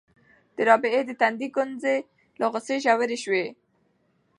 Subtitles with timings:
[0.55, 1.97] د رابعې د تندي ګونځې
[2.39, 3.45] له غوسې ژورې شوې.